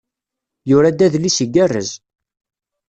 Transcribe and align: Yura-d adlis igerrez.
Yura-d 0.69 0.99
adlis 1.05 1.37
igerrez. 1.45 1.91